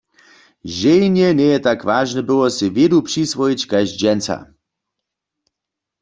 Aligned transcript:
Ženje 0.77 1.27
njeje 1.39 1.57
tak 1.67 1.79
wažne 1.89 2.21
było 2.29 2.45
sej 2.57 2.69
wědu 2.77 2.97
přiswojić 3.07 3.61
kaž 3.71 3.87
dźensa. 3.99 4.37